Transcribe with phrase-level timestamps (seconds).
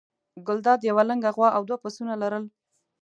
[0.47, 2.43] ګلداد یوه لنګه غوا او دوه پسونه لرل.